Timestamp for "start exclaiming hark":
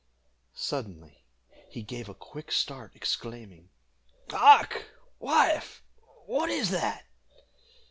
2.51-4.87